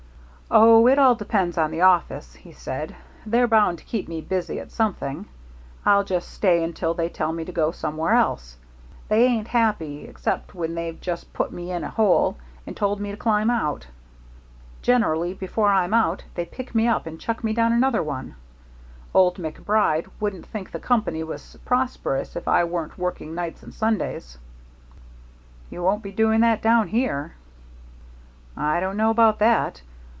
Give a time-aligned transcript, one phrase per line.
[0.53, 2.93] "Oh, it all depends on the office," he said.
[3.25, 5.25] "They're bound to keep me busy at something.
[5.85, 8.57] I'll just stay until they tell me to go somewhere else.
[9.07, 12.37] They ain't happy except when they've just put me in a hole
[12.67, 13.87] and told me to climb out.
[14.81, 18.35] Generally before I'm out they pick me up and chuck me down another one.
[19.13, 24.37] Old MacBride wouldn't think the Company was prosperous if I wasn't working nights and Sundays."
[25.69, 27.35] "You won't be doing that down here."
[28.57, 29.81] "I don't know about that.